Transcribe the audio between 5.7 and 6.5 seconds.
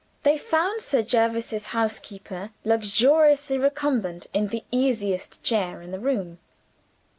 in the room.